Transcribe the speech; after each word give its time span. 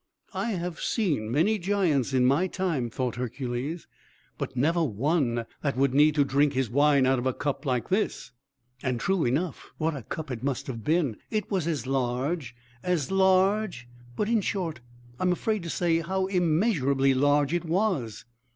"I 0.33 0.53
have 0.53 0.79
seen 0.81 1.31
many 1.31 1.59
giants, 1.59 2.11
in 2.11 2.25
my 2.25 2.47
time," 2.47 2.89
thought 2.89 3.17
Hercules, 3.17 3.85
"but 4.39 4.55
never 4.57 4.83
one 4.83 5.45
that 5.61 5.77
would 5.77 5.93
need 5.93 6.15
to 6.15 6.23
drink 6.25 6.53
his 6.53 6.71
wine 6.71 7.05
out 7.05 7.19
of 7.19 7.27
a 7.27 7.35
cup 7.35 7.67
like 7.67 7.89
this!" 7.89 8.31
And, 8.81 8.99
true 8.99 9.25
enough, 9.25 9.69
what 9.77 9.95
a 9.95 10.01
cup 10.01 10.31
it 10.31 10.41
must 10.41 10.65
have 10.65 10.83
been! 10.83 11.17
It 11.29 11.51
was 11.51 11.67
as 11.67 11.85
large 11.85 12.55
as 12.81 13.11
large 13.11 13.87
but, 14.15 14.27
in 14.27 14.41
short, 14.41 14.79
I 15.19 15.23
am 15.23 15.31
afraid 15.33 15.61
to 15.61 15.69
say 15.69 15.99
how 15.99 16.25
immeasurably 16.25 17.13
large 17.13 17.53
it 17.53 17.65
was. 17.65 18.25